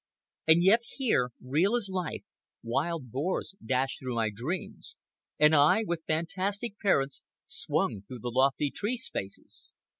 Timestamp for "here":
0.97-1.29